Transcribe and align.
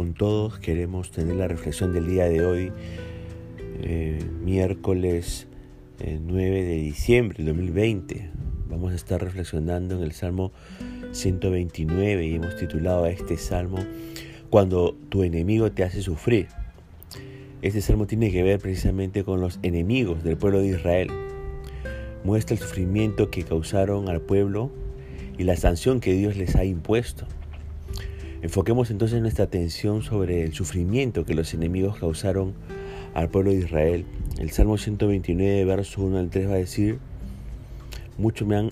con 0.00 0.14
todos. 0.14 0.58
Queremos 0.58 1.10
tener 1.10 1.36
la 1.36 1.46
reflexión 1.46 1.92
del 1.92 2.06
día 2.06 2.24
de 2.24 2.42
hoy, 2.42 2.72
eh, 3.82 4.18
miércoles 4.42 5.46
9 5.98 6.60
eh, 6.60 6.64
de 6.64 6.76
diciembre 6.76 7.44
del 7.44 7.54
2020. 7.54 8.30
Vamos 8.70 8.92
a 8.92 8.94
estar 8.94 9.22
reflexionando 9.22 9.98
en 9.98 10.02
el 10.02 10.12
Salmo 10.12 10.52
129 11.12 12.24
y 12.24 12.36
hemos 12.36 12.56
titulado 12.56 13.04
a 13.04 13.10
este 13.10 13.36
Salmo 13.36 13.76
Cuando 14.48 14.96
tu 15.10 15.22
enemigo 15.22 15.70
te 15.70 15.84
hace 15.84 16.00
sufrir. 16.00 16.48
Este 17.60 17.82
salmo 17.82 18.06
tiene 18.06 18.32
que 18.32 18.42
ver 18.42 18.58
precisamente 18.58 19.22
con 19.22 19.42
los 19.42 19.58
enemigos 19.62 20.24
del 20.24 20.38
pueblo 20.38 20.60
de 20.60 20.68
Israel. 20.68 21.10
Muestra 22.24 22.56
el 22.56 22.62
sufrimiento 22.62 23.30
que 23.30 23.42
causaron 23.42 24.08
al 24.08 24.22
pueblo 24.22 24.70
y 25.36 25.44
la 25.44 25.56
sanción 25.56 26.00
que 26.00 26.14
Dios 26.14 26.38
les 26.38 26.56
ha 26.56 26.64
impuesto. 26.64 27.26
Enfoquemos 28.42 28.90
entonces 28.90 29.20
nuestra 29.20 29.44
atención 29.44 30.02
sobre 30.02 30.44
el 30.44 30.54
sufrimiento 30.54 31.26
que 31.26 31.34
los 31.34 31.52
enemigos 31.52 31.98
causaron 31.98 32.54
al 33.12 33.28
pueblo 33.28 33.50
de 33.50 33.58
Israel. 33.58 34.06
El 34.38 34.50
Salmo 34.50 34.78
129, 34.78 35.64
verso 35.66 36.02
1 36.02 36.18
al 36.18 36.30
3 36.30 36.48
va 36.48 36.54
a 36.54 36.56
decir, 36.56 36.98
mucho 38.16 38.46
me 38.46 38.56
han 38.56 38.70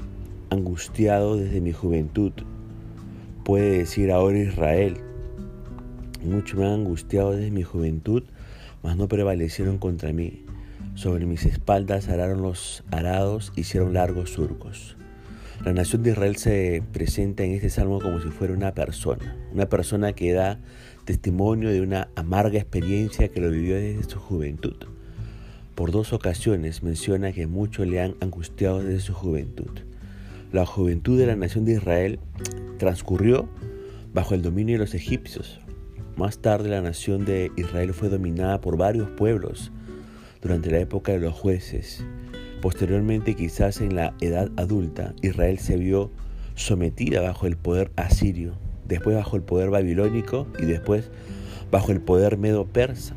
angustiado 0.49 1.37
desde 1.37 1.61
mi 1.61 1.73
juventud. 1.73 2.33
Puede 3.45 3.79
decir 3.79 4.11
ahora 4.11 4.39
Israel, 4.39 4.99
mucho 6.25 6.57
me 6.57 6.65
han 6.65 6.73
angustiado 6.73 7.33
desde 7.33 7.51
mi 7.51 7.63
juventud, 7.63 8.23
mas 8.83 8.97
no 8.97 9.07
prevalecieron 9.07 9.77
contra 9.77 10.15
mí. 10.15 10.45
Sobre 10.95 11.27
mis 11.27 11.45
espaldas 11.45 12.09
araron 12.09 12.41
los 12.41 12.85
arados, 12.91 13.53
hicieron 13.55 13.93
largos 13.93 14.30
surcos. 14.30 14.97
La 15.65 15.73
nación 15.73 16.05
de 16.05 16.10
Israel 16.10 16.37
se 16.37 16.85
presenta 16.93 17.43
en 17.43 17.52
este 17.52 17.69
salmo 17.69 18.01
como 18.01 18.21
si 18.21 18.29
fuera 18.29 18.55
una 18.55 18.74
persona, 18.74 19.37
una 19.52 19.69
persona 19.69 20.13
que 20.13 20.32
da 20.32 20.60
testimonio 21.05 21.69
de 21.71 21.80
una 21.80 22.09
amarga 22.15 22.59
experiencia 22.59 23.29
que 23.29 23.41
lo 23.41 23.51
vivió 23.51 23.74
desde 23.74 24.05
su 24.05 24.21
juventud. 24.21 24.77
Por 25.74 25.91
dos 25.91 26.13
ocasiones 26.13 26.85
menciona 26.85 27.32
que 27.32 27.49
muchos 27.49 27.88
le 27.88 28.01
han 28.01 28.15
angustiado 28.21 28.85
desde 28.85 29.01
su 29.01 29.15
juventud. 29.15 29.80
La 30.52 30.65
juventud 30.65 31.19
de 31.19 31.27
la 31.27 31.35
nación 31.35 31.65
de 31.65 31.73
Israel 31.73 32.21
transcurrió 32.79 33.49
bajo 34.15 34.35
el 34.35 34.43
dominio 34.43 34.77
de 34.77 34.85
los 34.85 34.95
egipcios. 34.95 35.60
Más 36.16 36.38
tarde 36.38 36.69
la 36.69 36.82
nación 36.82 37.25
de 37.25 37.51
Israel 37.57 37.93
fue 37.95 38.09
dominada 38.09 38.60
por 38.60 38.77
varios 38.77 39.10
pueblos 39.10 39.73
durante 40.41 40.71
la 40.71 40.79
época 40.79 41.13
de 41.13 41.19
los 41.19 41.35
jueces 41.35 42.04
Posteriormente, 42.60 43.34
quizás 43.34 43.80
en 43.80 43.95
la 43.95 44.14
edad 44.20 44.51
adulta, 44.56 45.14
Israel 45.23 45.59
se 45.59 45.76
vio 45.76 46.10
sometida 46.56 47.20
bajo 47.20 47.46
el 47.46 47.56
poder 47.56 47.92
asirio, 47.95 48.54
después 48.87 49.14
bajo 49.14 49.37
el 49.37 49.42
poder 49.42 49.70
babilónico 49.70 50.48
y 50.59 50.66
después 50.66 51.10
bajo 51.70 51.92
el 51.92 52.01
poder 52.01 52.36
medo-persa. 52.36 53.14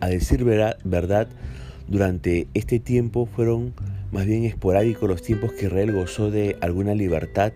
A 0.00 0.08
decir 0.08 0.44
verdad, 0.44 1.28
durante 1.88 2.48
este 2.54 2.80
tiempo 2.80 3.26
fueron 3.26 3.74
más 4.12 4.24
bien 4.24 4.44
esporádicos 4.44 5.08
los 5.08 5.22
tiempos 5.22 5.52
que 5.52 5.66
Israel 5.66 5.92
gozó 5.92 6.30
de 6.30 6.56
alguna 6.62 6.94
libertad. 6.94 7.52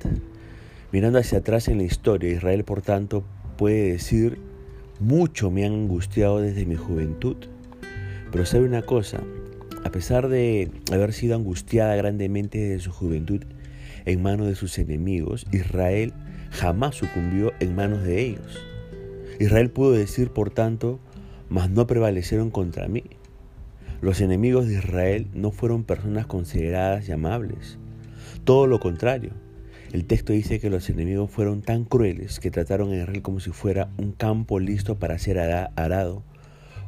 Mirando 0.93 1.19
hacia 1.19 1.39
atrás 1.39 1.69
en 1.69 1.79
la 1.79 1.85
historia, 1.85 2.31
Israel 2.31 2.65
por 2.65 2.83
tanto 2.83 3.25
puede 3.57 3.93
decir, 3.93 4.39
mucho 5.01 5.51
me 5.51 5.65
han 5.65 5.73
angustiado 5.73 6.41
desde 6.41 6.67
mi 6.67 6.77
juventud. 6.77 7.37
Pero 8.31 8.45
sabe 8.45 8.67
una 8.67 8.83
cosa, 8.83 9.21
a 9.85 9.91
pesar 9.91 10.29
de 10.29 10.71
haber 10.91 11.13
sido 11.13 11.37
angustiada 11.37 11.95
grandemente 11.95 12.59
desde 12.59 12.85
su 12.85 12.91
juventud 12.91 13.45
en 14.07 14.23
manos 14.23 14.47
de 14.47 14.55
sus 14.55 14.79
enemigos, 14.79 15.47
Israel 15.53 16.13
jamás 16.51 16.97
sucumbió 16.97 17.53
en 17.61 17.75
manos 17.75 18.03
de 18.03 18.23
ellos. 18.23 18.59
Israel 19.39 19.71
pudo 19.71 19.93
decir, 19.93 20.31
por 20.31 20.51
tanto, 20.51 21.01
mas 21.49 21.71
no 21.71 21.87
prevalecieron 21.87 22.51
contra 22.51 22.89
mí. 22.89 23.05
Los 24.01 24.21
enemigos 24.21 24.67
de 24.67 24.75
Israel 24.75 25.29
no 25.35 25.51
fueron 25.51 25.85
personas 25.85 26.27
consideradas 26.27 27.09
y 27.09 27.13
amables. 27.13 27.79
Todo 28.45 28.67
lo 28.67 28.81
contrario. 28.81 29.33
El 29.93 30.07
texto 30.07 30.33
dice 30.33 30.61
que 30.61 30.71
los 30.71 30.89
enemigos 30.91 31.31
fueron 31.31 31.63
tan 31.63 31.85
crueles 31.85 32.41
que 32.41 32.51
trataron 32.51 32.91
a 32.91 32.97
Israel 32.97 33.23
como 33.23 33.39
si 33.39 33.51
fuera 33.51 33.91
un 33.99 34.13
campo 34.13 34.59
listo 34.59 34.99
para 34.99 35.19
ser 35.19 35.39
arado 35.39 36.25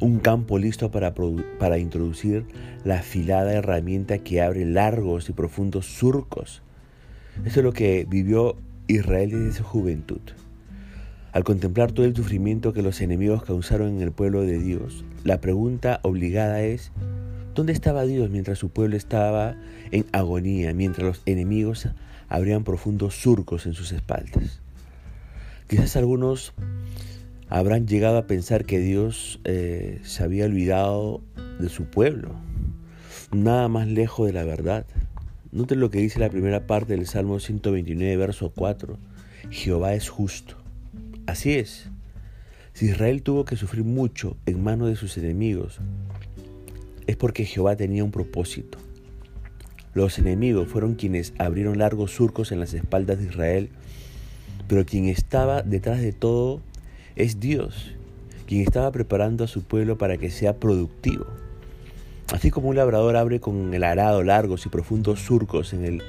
un 0.01 0.19
campo 0.19 0.59
listo 0.59 0.91
para, 0.91 1.15
para 1.59 1.79
introducir 1.79 2.45
la 2.85 2.99
afilada 2.99 3.53
herramienta 3.53 4.19
que 4.19 4.43
abre 4.43 4.65
largos 4.65 5.29
y 5.29 5.33
profundos 5.33 5.87
surcos. 5.87 6.63
Eso 7.45 7.61
es 7.61 7.65
lo 7.65 7.73
que 7.73 8.07
vivió 8.09 8.57
Israel 8.89 9.31
desde 9.31 9.59
su 9.59 9.65
juventud. 9.65 10.21
Al 11.33 11.45
contemplar 11.45 11.93
todo 11.93 12.07
el 12.07 12.17
sufrimiento 12.17 12.73
que 12.73 12.83
los 12.83 13.01
enemigos 13.01 13.43
causaron 13.43 13.89
en 13.89 14.01
el 14.01 14.13
pueblo 14.13 14.43
de 14.43 14.59
Dios, 14.59 15.05
la 15.23 15.41
pregunta 15.41 16.01
obligada 16.03 16.63
es, 16.63 16.93
¿dónde 17.55 17.75
estaba 17.75 18.05
Dios 18.05 18.31
mientras 18.31 18.59
su 18.59 18.71
pueblo 18.71 18.97
estaba 18.97 19.57
en 19.91 20.07
agonía, 20.13 20.73
mientras 20.73 21.07
los 21.07 21.23
enemigos 21.27 21.89
abrían 22.29 22.65
profundos 22.65 23.17
surcos 23.17 23.67
en 23.67 23.75
sus 23.75 23.93
espaldas? 23.93 24.61
Quizás 25.69 25.97
algunos 25.97 26.55
habrán 27.49 27.87
llegado 27.87 28.19
a 28.19 28.27
pensar 28.27 28.65
que 28.65 28.79
Dios 28.79 29.41
eh, 29.45 30.01
se 30.03 30.23
había 30.23 30.47
olvidado 30.47 31.23
de 31.61 31.69
su 31.69 31.85
pueblo. 31.85 32.31
Nada 33.33 33.69
más 33.69 33.87
lejos 33.87 34.27
de 34.27 34.33
la 34.33 34.45
verdad. 34.45 34.87
Noten 35.53 35.81
lo 35.81 35.91
que 35.91 35.99
dice 35.99 36.21
la 36.21 36.29
primera 36.29 36.67
parte 36.67 36.97
del 36.97 37.07
Salmo 37.07 37.41
129, 37.41 38.17
verso 38.17 38.53
4. 38.55 38.99
Jehová 39.51 39.95
es 39.95 40.09
justo. 40.09 40.57
Así 41.27 41.55
es. 41.55 41.89
Si 42.73 42.87
Israel 42.87 43.23
tuvo 43.23 43.45
que 43.45 43.57
sufrir 43.57 43.85
mucho 43.85 44.37
en 44.45 44.63
manos 44.63 44.89
de 44.89 44.97
sus 44.97 45.17
enemigos, 45.17 45.79
es 47.07 47.17
porque 47.17 47.45
Jehová 47.45 47.77
tenía 47.77 48.05
un 48.05 48.11
propósito. 48.11 48.79
Los 49.95 50.19
enemigos 50.19 50.69
fueron 50.69 50.95
quienes 50.95 51.33
abrieron 51.39 51.79
largos 51.79 52.11
surcos 52.11 52.53
en 52.53 52.61
las 52.61 52.75
espaldas 52.75 53.19
de 53.19 53.25
Israel, 53.25 53.71
pero 54.69 54.85
quien 54.85 55.07
estaba 55.07 55.63
detrás 55.63 56.03
de 56.03 56.13
todo 56.13 56.61
es 57.17 57.41
Dios 57.41 57.93
quien 58.47 58.63
estaba 58.63 58.93
preparando 58.93 59.45
a 59.45 59.49
su 59.49 59.63
pueblo 59.63 59.99
para 59.99 60.19
que 60.19 60.31
sea 60.31 60.57
productivo. 60.57 61.27
Así 62.33 62.51
como 62.51 62.69
un 62.69 62.77
labrador 62.77 63.17
abre 63.17 63.41
con 63.41 63.75
el 63.75 63.83
arado 63.83 64.23
largos 64.23 64.67
y 64.67 64.69
profundos 64.69 65.21
surcos 65.21 65.73
en 65.73 65.85
el 65.85 66.03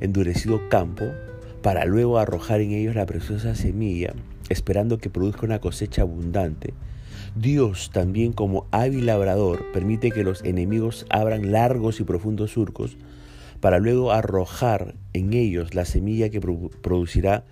endurecido 0.00 0.68
campo, 0.70 1.04
para 1.60 1.84
luego 1.84 2.18
arrojar 2.18 2.60
en 2.60 2.72
ellos 2.72 2.94
la 2.94 3.06
preciosa 3.06 3.54
semilla, 3.54 4.14
esperando 4.48 4.98
que 4.98 5.10
produzca 5.10 5.46
una 5.46 5.60
cosecha 5.60 6.02
abundante, 6.02 6.72
Dios 7.34 7.90
también 7.92 8.32
como 8.32 8.66
hábil 8.72 9.06
labrador 9.06 9.64
permite 9.72 10.10
que 10.10 10.24
los 10.24 10.44
enemigos 10.44 11.06
abran 11.08 11.50
largos 11.50 11.98
y 12.00 12.04
profundos 12.04 12.52
surcos 12.52 12.98
para 13.60 13.78
luego 13.78 14.12
arrojar 14.12 14.94
en 15.14 15.32
ellos 15.32 15.74
la 15.74 15.86
semilla 15.86 16.28
que 16.28 16.40
producirá 16.40 17.44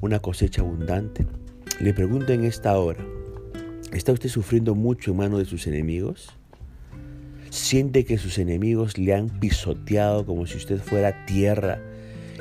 una 0.00 0.18
cosecha 0.18 0.62
abundante. 0.62 1.26
Le 1.80 1.94
pregunto 1.94 2.32
en 2.32 2.42
esta 2.42 2.76
hora, 2.76 3.06
¿está 3.92 4.10
usted 4.10 4.28
sufriendo 4.28 4.74
mucho 4.74 5.12
en 5.12 5.18
manos 5.18 5.38
de 5.38 5.44
sus 5.44 5.68
enemigos? 5.68 6.30
¿Siente 7.50 8.04
que 8.04 8.18
sus 8.18 8.38
enemigos 8.38 8.98
le 8.98 9.14
han 9.14 9.28
pisoteado 9.28 10.26
como 10.26 10.44
si 10.48 10.56
usted 10.56 10.80
fuera 10.80 11.24
tierra 11.24 11.80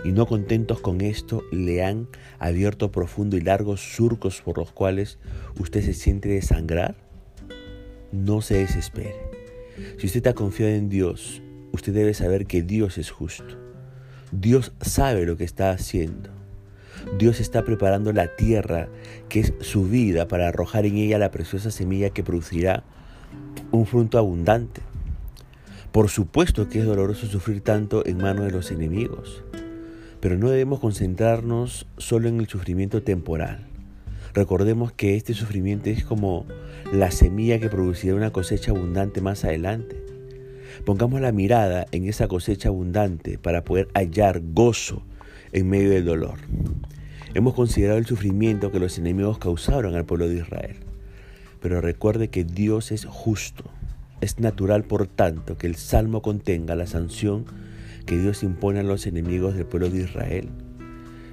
y 0.04 0.12
no 0.12 0.26
contentos 0.26 0.80
con 0.80 1.02
esto 1.02 1.44
le 1.52 1.84
han 1.84 2.08
abierto 2.40 2.92
profundo 2.92 3.38
y 3.38 3.42
largos 3.42 3.80
surcos 3.80 4.42
por 4.42 4.58
los 4.58 4.72
cuales 4.72 5.20
usted 5.60 5.84
se 5.84 5.94
siente 5.94 6.30
desangrar? 6.30 6.96
No 8.12 8.42
se 8.42 8.56
desespere. 8.56 9.18
Si 10.00 10.08
usted 10.08 10.18
está 10.18 10.34
confiado 10.34 10.74
en 10.74 10.90
Dios, 10.90 11.44
usted 11.74 11.94
debe 11.94 12.16
saber 12.16 12.48
que 12.48 12.64
Dios 12.64 12.98
es 12.98 13.12
justo. 13.12 13.56
Dios 14.32 14.74
sabe 14.82 15.28
lo 15.28 15.38
que 15.38 15.44
está 15.44 15.70
haciendo. 15.70 16.32
Dios 17.18 17.40
está 17.40 17.64
preparando 17.64 18.12
la 18.14 18.36
tierra, 18.36 18.90
que 19.30 19.40
es 19.40 19.54
su 19.62 19.86
vida, 19.86 20.28
para 20.28 20.50
arrojar 20.50 20.86
en 20.86 20.98
ella 20.98 21.18
la 21.18 21.32
preciosa 21.32 21.72
semilla 21.72 22.10
que 22.10 22.24
producirá 22.24 22.84
un 23.72 23.86
fruto 23.86 24.18
abundante. 24.18 24.82
Por 25.92 26.10
supuesto 26.10 26.70
que 26.70 26.80
es 26.80 26.86
doloroso 26.86 27.28
sufrir 27.28 27.62
tanto 27.62 28.06
en 28.06 28.18
manos 28.18 28.46
de 28.46 28.52
los 28.52 28.72
enemigos, 28.72 29.44
pero 30.20 30.38
no 30.38 30.50
debemos 30.50 30.80
concentrarnos 30.80 31.88
solo 31.98 32.28
en 32.28 32.40
el 32.40 32.48
sufrimiento 32.48 33.02
temporal. 33.04 33.66
Recordemos 34.34 34.92
que 34.92 35.16
este 35.16 35.34
sufrimiento 35.34 35.90
es 35.90 36.04
como 36.04 36.46
la 36.94 37.10
semilla 37.12 37.60
que 37.60 37.70
producirá 37.70 38.16
una 38.16 38.32
cosecha 38.32 38.72
abundante 38.72 39.22
más 39.22 39.44
adelante. 39.44 39.96
Pongamos 40.86 41.22
la 41.22 41.32
mirada 41.32 41.88
en 41.92 42.08
esa 42.08 42.28
cosecha 42.28 42.70
abundante 42.70 43.40
para 43.40 43.64
poder 43.64 43.88
hallar 43.96 44.42
gozo 44.54 45.02
en 45.54 45.70
medio 45.70 45.90
del 45.90 46.06
dolor. 46.06 46.38
Hemos 47.38 47.54
considerado 47.54 48.00
el 48.00 48.08
sufrimiento 48.08 48.72
que 48.72 48.80
los 48.80 48.98
enemigos 48.98 49.38
causaron 49.38 49.94
al 49.94 50.06
pueblo 50.06 50.28
de 50.28 50.38
Israel. 50.38 50.78
Pero 51.62 51.82
recuerde 51.82 52.30
que 52.30 52.44
Dios 52.44 52.92
es 52.92 53.06
justo. 53.06 53.64
Es 54.22 54.40
natural, 54.40 54.86
por 54.86 55.06
tanto, 55.06 55.56
que 55.56 55.68
el 55.68 55.76
Salmo 55.76 56.24
contenga 56.24 56.74
la 56.74 56.88
sanción 56.88 57.46
que 58.08 58.18
Dios 58.18 58.42
impone 58.42 58.80
a 58.80 58.84
los 58.84 59.06
enemigos 59.06 59.54
del 59.54 59.68
pueblo 59.68 59.92
de 59.92 60.00
Israel. 60.00 60.50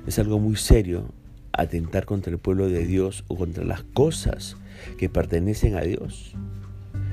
Es 0.06 0.18
algo 0.18 0.38
muy 0.38 0.56
serio 0.56 1.08
atentar 1.52 2.04
contra 2.04 2.30
el 2.30 2.38
pueblo 2.38 2.68
de 2.68 2.84
Dios 2.84 3.24
o 3.28 3.36
contra 3.38 3.64
las 3.64 3.82
cosas 3.82 4.58
que 4.98 5.08
pertenecen 5.08 5.74
a 5.74 5.80
Dios. 5.80 6.34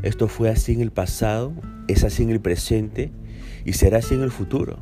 Esto 0.04 0.28
fue 0.28 0.50
así 0.50 0.74
en 0.74 0.82
el 0.82 0.92
pasado, 0.92 1.54
es 1.88 2.04
así 2.04 2.24
en 2.24 2.30
el 2.30 2.42
presente 2.42 3.10
y 3.64 3.72
será 3.72 4.00
así 4.00 4.16
en 4.16 4.22
el 4.22 4.32
futuro. 4.32 4.80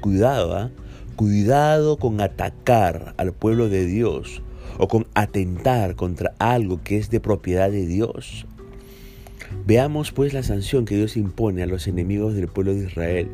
Cuidado, 0.00 0.56
¿ah? 0.56 0.70
Cuidado 1.18 1.96
con 1.96 2.20
atacar 2.20 3.12
al 3.16 3.32
pueblo 3.32 3.68
de 3.68 3.86
Dios 3.86 4.40
o 4.78 4.86
con 4.86 5.08
atentar 5.14 5.96
contra 5.96 6.32
algo 6.38 6.80
que 6.84 6.96
es 6.96 7.10
de 7.10 7.18
propiedad 7.18 7.72
de 7.72 7.88
Dios. 7.88 8.46
Veamos 9.66 10.12
pues 10.12 10.32
la 10.32 10.44
sanción 10.44 10.84
que 10.84 10.94
Dios 10.94 11.16
impone 11.16 11.64
a 11.64 11.66
los 11.66 11.88
enemigos 11.88 12.36
del 12.36 12.46
pueblo 12.46 12.72
de 12.72 12.84
Israel 12.84 13.28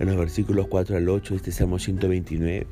en 0.00 0.08
los 0.08 0.16
versículos 0.16 0.66
4 0.66 0.96
al 0.96 1.08
8 1.08 1.34
de 1.34 1.36
este 1.36 1.52
Salmo 1.52 1.78
129. 1.78 2.66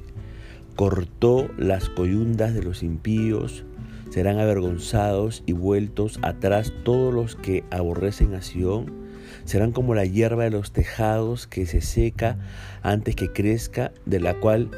Cortó 0.75 1.49
las 1.57 1.89
coyundas 1.89 2.53
de 2.53 2.65
los 2.65 2.83
impíos, 2.83 3.65
serán 4.11 4.41
avergonzados 4.41 5.45
y 5.47 5.53
vueltos 5.53 6.19
atrás 6.23 6.73
todos 6.83 7.15
los 7.15 7.37
que 7.37 7.63
aborrecen 7.71 8.35
a 8.35 8.43
Sión. 8.43 9.06
Serán 9.45 9.73
como 9.73 9.95
la 9.95 10.05
hierba 10.05 10.45
de 10.45 10.51
los 10.51 10.73
tejados 10.73 11.47
que 11.47 11.67
se 11.67 11.81
seca 11.81 12.39
antes 12.83 13.17
que 13.17 13.33
crezca, 13.33 13.93
de 14.05 14.21
la 14.21 14.35
cual 14.35 14.71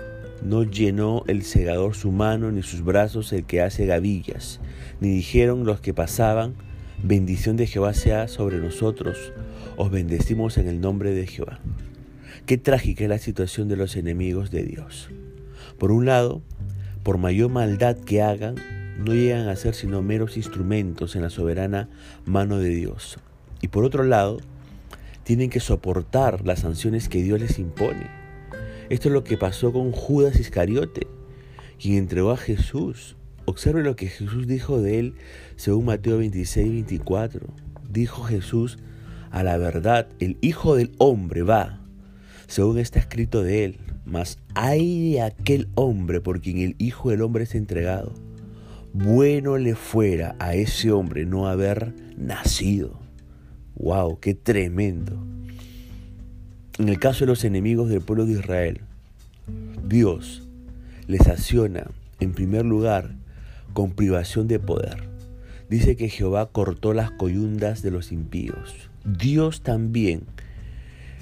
no 0.42 0.62
llenó 0.62 1.24
el 1.26 1.42
segador 1.42 1.94
su 1.94 2.12
mano 2.12 2.52
ni 2.52 2.62
sus 2.62 2.84
brazos 2.84 3.32
el 3.32 3.44
que 3.44 3.60
hace 3.60 3.86
gavillas, 3.86 4.60
ni 5.00 5.10
dijeron 5.10 5.64
los 5.64 5.80
que 5.80 5.94
pasaban, 5.94 6.54
bendición 7.02 7.56
de 7.56 7.66
Jehová 7.66 7.94
sea 7.94 8.28
sobre 8.28 8.58
nosotros, 8.58 9.32
os 9.76 9.90
bendecimos 9.90 10.58
en 10.58 10.68
el 10.68 10.80
nombre 10.80 11.12
de 11.12 11.26
Jehová. 11.26 11.60
Qué 12.46 12.56
trágica 12.58 13.04
es 13.04 13.10
la 13.10 13.18
situación 13.18 13.68
de 13.68 13.76
los 13.76 13.96
enemigos 13.96 14.50
de 14.50 14.64
Dios. 14.64 15.10
Por 15.78 15.92
un 15.92 16.06
lado, 16.06 16.42
por 17.02 17.18
mayor 17.18 17.50
maldad 17.50 17.96
que 17.96 18.22
hagan, 18.22 18.56
no 18.98 19.14
llegan 19.14 19.48
a 19.48 19.56
ser 19.56 19.74
sino 19.74 20.02
meros 20.02 20.36
instrumentos 20.36 21.14
en 21.14 21.22
la 21.22 21.30
soberana 21.30 21.88
mano 22.24 22.58
de 22.58 22.70
Dios. 22.70 23.18
Y 23.60 23.68
por 23.68 23.84
otro 23.84 24.04
lado, 24.04 24.38
tienen 25.24 25.50
que 25.50 25.60
soportar 25.60 26.46
las 26.46 26.60
sanciones 26.60 27.08
que 27.08 27.22
Dios 27.22 27.40
les 27.40 27.58
impone. 27.58 28.06
Esto 28.88 29.08
es 29.08 29.12
lo 29.12 29.24
que 29.24 29.36
pasó 29.36 29.72
con 29.72 29.92
Judas 29.92 30.40
Iscariote, 30.40 31.06
quien 31.78 31.96
entregó 31.96 32.30
a 32.30 32.36
Jesús. 32.36 33.16
Observe 33.44 33.82
lo 33.82 33.96
que 33.96 34.08
Jesús 34.08 34.46
dijo 34.46 34.80
de 34.80 34.98
él 34.98 35.14
según 35.56 35.86
Mateo 35.86 36.18
26, 36.18 36.70
24. 36.70 37.46
Dijo 37.90 38.22
Jesús, 38.24 38.78
a 39.30 39.42
la 39.42 39.58
verdad, 39.58 40.08
el 40.20 40.38
Hijo 40.40 40.76
del 40.76 40.92
Hombre 40.98 41.42
va, 41.42 41.80
según 42.46 42.78
está 42.78 42.98
escrito 42.98 43.42
de 43.42 43.64
él, 43.64 43.80
mas 44.06 44.38
hay 44.54 45.12
de 45.12 45.22
aquel 45.22 45.68
hombre 45.74 46.20
por 46.20 46.40
quien 46.40 46.58
el 46.58 46.76
Hijo 46.78 47.10
del 47.10 47.20
Hombre 47.20 47.44
es 47.44 47.54
entregado. 47.54 48.14
Bueno 48.94 49.58
le 49.58 49.74
fuera 49.74 50.34
a 50.38 50.54
ese 50.54 50.90
hombre 50.90 51.26
no 51.26 51.46
haber 51.46 51.94
nacido. 52.16 52.97
¡Wow! 53.78 54.18
¡Qué 54.18 54.34
tremendo! 54.34 55.16
En 56.78 56.88
el 56.88 56.98
caso 56.98 57.20
de 57.20 57.26
los 57.28 57.44
enemigos 57.44 57.88
del 57.88 58.00
pueblo 58.00 58.26
de 58.26 58.32
Israel, 58.32 58.80
Dios 59.86 60.42
les 61.06 61.28
acciona 61.28 61.88
en 62.18 62.32
primer 62.32 62.64
lugar 62.64 63.14
con 63.74 63.92
privación 63.92 64.48
de 64.48 64.58
poder. 64.58 65.08
Dice 65.70 65.96
que 65.96 66.08
Jehová 66.08 66.46
cortó 66.50 66.92
las 66.92 67.12
coyundas 67.12 67.82
de 67.82 67.92
los 67.92 68.10
impíos. 68.10 68.90
Dios 69.04 69.62
también 69.62 70.22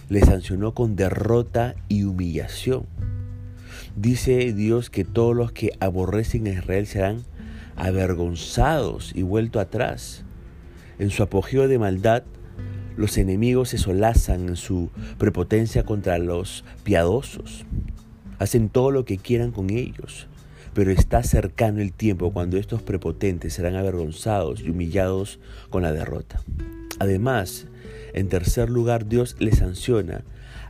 les 0.09 0.25
sancionó 0.25 0.73
con 0.73 0.97
derrota 0.97 1.75
y 1.89 2.05
humillación. 2.05 2.87
Dice 3.97 4.55
Dios 4.55 4.89
que 4.89 5.05
todos 5.05 5.37
los 5.37 5.53
que 5.53 5.73
aborrecen 5.81 6.47
a 6.47 6.51
Israel 6.51 6.87
serán 6.87 7.25
avergonzados 7.77 9.13
y 9.15 9.23
vuelto 9.23 9.61
atrás. 9.61 10.25
En 10.99 11.11
su 11.11 11.23
apogeo 11.23 11.69
de 11.69 11.79
maldad, 11.79 12.23
los 12.97 13.19
enemigos 13.19 13.71
se 13.71 13.79
solazan 13.79 14.49
en 14.49 14.57
su 14.57 14.91
prepotencia 15.19 15.85
contra 15.85 16.19
los 16.19 16.65
piadosos. 16.83 17.67
Hacen 18.39 18.69
todo 18.69 18.91
lo 18.91 19.05
que 19.05 19.19
quieran 19.19 19.53
con 19.53 19.71
ellos. 19.71 20.29
Pero 20.75 20.91
está 20.91 21.23
cercano 21.23 21.81
el 21.81 21.93
tiempo 21.93 22.33
cuando 22.33 22.59
estos 22.59 22.83
prepotentes 22.83 23.55
serán 23.55 23.77
avergonzados 23.77 24.61
y 24.61 24.71
humillados 24.71 25.39
con 25.71 25.83
la 25.83 25.93
derrota. 25.93 26.43
Además, 26.99 27.67
en 28.13 28.29
tercer 28.29 28.69
lugar, 28.69 29.07
Dios 29.07 29.37
les 29.39 29.59
sanciona 29.59 30.25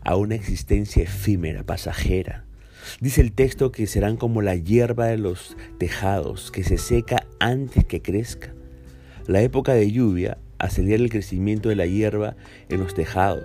a 0.04 0.14
una 0.16 0.36
existencia 0.36 1.02
efímera, 1.02 1.64
pasajera. 1.64 2.44
Dice 3.00 3.20
el 3.20 3.32
texto 3.32 3.72
que 3.72 3.88
serán 3.88 4.16
como 4.16 4.42
la 4.42 4.54
hierba 4.54 5.06
de 5.06 5.18
los 5.18 5.56
tejados, 5.78 6.52
que 6.52 6.62
se 6.62 6.78
seca 6.78 7.26
antes 7.40 7.84
que 7.84 8.00
crezca. 8.00 8.54
La 9.26 9.42
época 9.42 9.74
de 9.74 9.90
lluvia 9.90 10.38
acelera 10.58 11.02
el 11.02 11.10
crecimiento 11.10 11.68
de 11.68 11.76
la 11.76 11.86
hierba 11.86 12.36
en 12.68 12.80
los 12.80 12.94
tejados. 12.94 13.44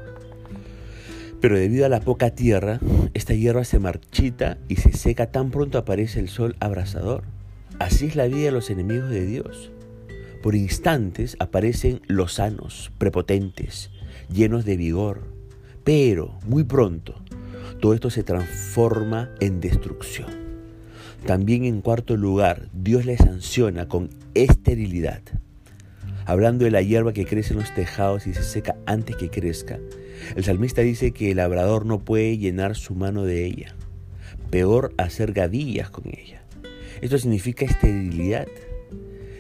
Pero 1.40 1.58
debido 1.58 1.86
a 1.86 1.90
la 1.90 2.02
poca 2.02 2.32
tierra, 2.32 2.80
esta 3.14 3.34
hierba 3.34 3.64
se 3.64 3.80
marchita 3.80 4.58
y 4.68 4.76
se 4.76 4.94
seca 4.94 5.32
tan 5.32 5.50
pronto 5.50 5.78
aparece 5.78 6.20
el 6.20 6.30
sol 6.30 6.56
abrasador. 6.60 7.24
Así 7.80 8.06
es 8.06 8.16
la 8.16 8.28
vida 8.28 8.46
de 8.46 8.52
los 8.52 8.70
enemigos 8.70 9.10
de 9.10 9.26
Dios. 9.26 9.72
Por 10.44 10.56
instantes 10.56 11.36
aparecen 11.40 12.02
los 12.08 12.34
sanos, 12.34 12.92
prepotentes, 12.98 13.90
llenos 14.32 14.66
de 14.66 14.78
vigor, 14.78 15.22
pero 15.84 16.38
muy 16.46 16.64
pronto 16.64 17.22
todo 17.82 17.96
esto 17.96 18.12
se 18.12 18.24
transforma 18.24 19.32
en 19.40 19.60
destrucción. 19.60 20.30
También 21.26 21.66
en 21.66 21.82
cuarto 21.82 22.16
lugar, 22.16 22.70
Dios 22.74 23.06
les 23.06 23.18
sanciona 23.18 23.88
con 23.88 24.10
esterilidad. 24.36 25.22
Hablando 26.32 26.64
de 26.64 26.72
la 26.72 26.82
hierba 26.82 27.12
que 27.12 27.26
crece 27.26 27.52
en 27.52 27.60
los 27.60 27.74
tejados 27.74 28.26
y 28.26 28.34
se 28.34 28.44
seca 28.44 28.78
antes 28.86 29.18
que 29.18 29.30
crezca, 29.30 29.80
el 30.34 30.46
salmista 30.46 30.82
dice 30.82 31.12
que 31.12 31.32
el 31.32 31.38
labrador 31.38 31.86
no 31.86 32.06
puede 32.06 32.38
llenar 32.38 32.78
su 32.78 32.96
mano 32.96 33.26
de 33.26 33.46
ella. 33.46 33.76
Peor 34.50 34.94
hacer 34.98 35.34
gavillas 35.34 35.90
con 35.90 36.06
ella. 36.08 36.42
Esto 37.02 37.18
significa 37.18 37.66
esterilidad. 37.66 38.48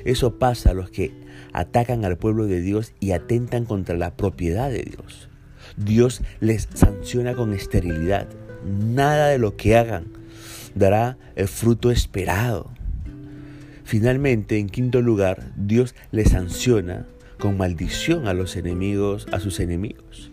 Eso 0.04 0.38
pasa 0.38 0.72
a 0.72 0.74
los 0.74 0.90
que 0.90 1.14
atacan 1.54 2.04
al 2.04 2.18
pueblo 2.18 2.46
de 2.46 2.60
Dios 2.60 2.92
y 3.00 3.14
atentan 3.14 3.64
contra 3.64 3.96
la 3.96 4.18
propiedad 4.18 4.70
de 4.70 4.84
Dios. 4.84 5.30
Dios 5.78 6.22
les 6.42 6.68
sanciona 6.74 7.36
con 7.36 7.54
esterilidad. 7.54 8.28
Nada 8.66 9.30
de 9.30 9.38
lo 9.38 9.56
que 9.56 9.78
hagan 9.78 10.08
dará 10.76 11.18
el 11.38 11.48
fruto 11.48 11.90
esperado. 11.90 12.70
Finalmente, 13.92 14.58
en 14.58 14.70
quinto 14.70 15.02
lugar, 15.02 15.52
Dios 15.58 15.96
les 16.12 16.30
sanciona 16.30 17.08
con 17.38 17.58
maldición 17.58 18.26
a 18.26 18.34
los 18.34 18.56
enemigos, 18.56 19.28
a 19.34 19.42
sus 19.42 19.60
enemigos. 19.60 20.32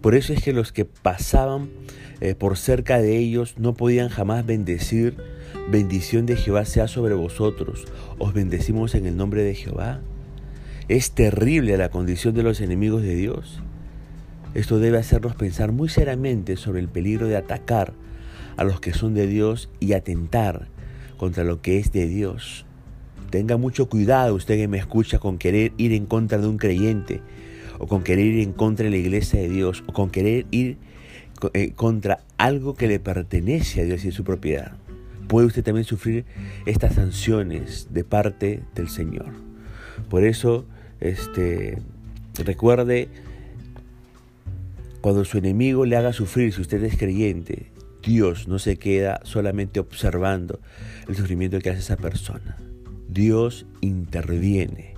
Por 0.00 0.14
eso 0.14 0.32
es 0.32 0.40
que 0.40 0.52
los 0.52 0.70
que 0.70 0.84
pasaban 0.84 1.68
eh, 2.20 2.36
por 2.36 2.56
cerca 2.56 3.00
de 3.00 3.18
ellos 3.18 3.56
no 3.58 3.74
podían 3.74 4.08
jamás 4.08 4.46
bendecir, 4.46 5.16
bendición 5.68 6.26
de 6.26 6.36
Jehová 6.36 6.64
sea 6.64 6.86
sobre 6.86 7.14
vosotros, 7.14 7.86
os 8.20 8.32
bendecimos 8.32 8.94
en 8.94 9.06
el 9.06 9.16
nombre 9.16 9.42
de 9.42 9.56
Jehová. 9.56 10.00
Es 10.86 11.10
terrible 11.10 11.76
la 11.78 11.88
condición 11.88 12.36
de 12.36 12.44
los 12.44 12.60
enemigos 12.60 13.02
de 13.02 13.16
Dios. 13.16 13.64
Esto 14.54 14.78
debe 14.78 14.98
hacernos 14.98 15.34
pensar 15.34 15.72
muy 15.72 15.88
seriamente 15.88 16.56
sobre 16.56 16.78
el 16.78 16.88
peligro 16.88 17.26
de 17.26 17.36
atacar 17.36 17.94
a 18.56 18.62
los 18.62 18.78
que 18.78 18.94
son 18.94 19.12
de 19.12 19.26
Dios 19.26 19.70
y 19.80 19.94
atentar 19.94 20.68
contra 21.16 21.42
lo 21.42 21.60
que 21.60 21.80
es 21.80 21.90
de 21.90 22.06
Dios. 22.06 22.64
Tenga 23.30 23.56
mucho 23.56 23.88
cuidado 23.88 24.34
usted 24.34 24.56
que 24.56 24.68
me 24.68 24.78
escucha 24.78 25.18
con 25.18 25.38
querer 25.38 25.72
ir 25.76 25.92
en 25.92 26.06
contra 26.06 26.38
de 26.38 26.46
un 26.46 26.58
creyente 26.58 27.20
o 27.78 27.86
con 27.86 28.02
querer 28.02 28.26
ir 28.26 28.40
en 28.40 28.52
contra 28.52 28.84
de 28.84 28.90
la 28.90 28.96
iglesia 28.96 29.40
de 29.40 29.48
Dios 29.48 29.82
o 29.86 29.92
con 29.92 30.10
querer 30.10 30.46
ir 30.50 30.78
eh, 31.52 31.72
contra 31.74 32.20
algo 32.38 32.74
que 32.74 32.86
le 32.86 33.00
pertenece 33.00 33.82
a 33.82 33.84
Dios 33.84 34.04
y 34.04 34.08
es 34.08 34.14
su 34.14 34.24
propiedad. 34.24 34.72
Puede 35.28 35.48
usted 35.48 35.64
también 35.64 35.84
sufrir 35.84 36.24
estas 36.66 36.94
sanciones 36.94 37.88
de 37.90 38.04
parte 38.04 38.62
del 38.74 38.88
Señor. 38.88 39.32
Por 40.08 40.24
eso, 40.24 40.64
este, 41.00 41.78
recuerde 42.44 43.08
cuando 45.00 45.24
su 45.24 45.38
enemigo 45.38 45.84
le 45.84 45.96
haga 45.96 46.12
sufrir, 46.12 46.52
si 46.52 46.60
usted 46.60 46.82
es 46.84 46.96
creyente, 46.96 47.70
Dios 48.02 48.46
no 48.46 48.58
se 48.58 48.76
queda 48.76 49.20
solamente 49.24 49.80
observando 49.80 50.60
el 51.08 51.16
sufrimiento 51.16 51.58
que 51.58 51.70
hace 51.70 51.80
esa 51.80 51.96
persona. 51.96 52.56
Dios 53.16 53.64
interviene 53.80 54.92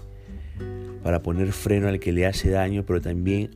para 1.05 1.23
poner 1.23 1.53
freno 1.53 1.87
al 1.87 2.01
que 2.01 2.11
le 2.11 2.27
hace 2.27 2.51
daño, 2.51 2.85
pero 2.85 3.01
también 3.01 3.51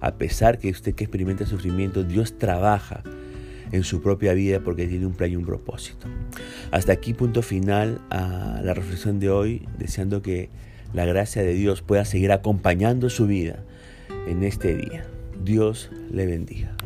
a 0.00 0.16
pesar 0.16 0.58
que 0.58 0.68
usted 0.68 0.94
que 0.94 1.04
experimenta 1.04 1.46
sufrimiento, 1.46 2.04
Dios 2.04 2.36
trabaja 2.36 3.02
en 3.72 3.82
su 3.82 4.02
propia 4.02 4.34
vida 4.34 4.60
porque 4.60 4.86
tiene 4.86 5.06
un 5.06 5.14
plan 5.14 5.32
y 5.32 5.36
un 5.36 5.46
propósito. 5.46 6.06
Hasta 6.70 6.92
aquí 6.92 7.14
punto 7.14 7.40
final 7.40 8.02
a 8.10 8.60
la 8.62 8.74
reflexión 8.74 9.18
de 9.20 9.30
hoy, 9.30 9.66
deseando 9.78 10.20
que 10.20 10.50
la 10.92 11.06
gracia 11.06 11.42
de 11.42 11.54
Dios 11.54 11.80
pueda 11.80 12.04
seguir 12.04 12.30
acompañando 12.30 13.08
su 13.08 13.26
vida 13.26 13.64
en 14.28 14.44
este 14.44 14.76
día. 14.76 15.06
Dios 15.42 15.90
le 16.10 16.26
bendiga. 16.26 16.76